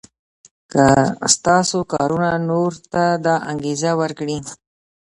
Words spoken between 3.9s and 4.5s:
ورکړي.